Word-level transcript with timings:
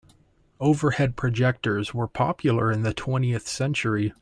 Overhead 0.59 1.15
projectors 1.15 1.93
were 1.93 2.07
popular 2.07 2.71
in 2.71 2.81
the 2.81 2.91
twentieth 2.91 3.47
century. 3.47 4.13